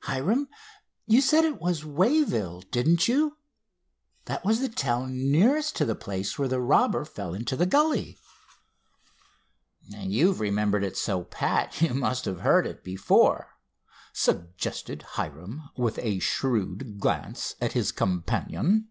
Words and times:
Hiram, 0.00 0.48
you 1.06 1.20
said 1.20 1.44
it 1.44 1.60
was 1.60 1.84
Wayville, 1.84 2.62
didn't 2.72 3.06
you? 3.06 3.36
That 4.24 4.44
was 4.44 4.58
the 4.58 4.68
town 4.68 5.30
nearest 5.30 5.76
to 5.76 5.84
the 5.84 5.94
place 5.94 6.36
where 6.36 6.48
the 6.48 6.60
robber 6.60 7.04
fell 7.04 7.32
into 7.34 7.54
the 7.54 7.66
gully." 7.66 8.18
"You've 9.88 10.40
remembered 10.40 10.82
it 10.82 10.96
so 10.96 11.22
pat 11.22 11.80
you 11.80 11.94
must 11.94 12.24
have 12.24 12.40
heard 12.40 12.66
of 12.66 12.72
it 12.78 12.82
before," 12.82 13.52
suggested 14.12 15.02
Hiram, 15.10 15.70
with 15.76 16.00
a 16.00 16.18
shrewd 16.18 16.98
glance 16.98 17.54
at 17.60 17.74
his 17.74 17.92
companion. 17.92 18.88